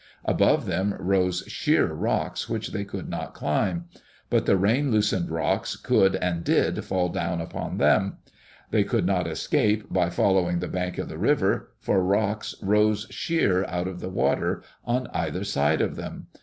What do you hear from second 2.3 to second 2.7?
which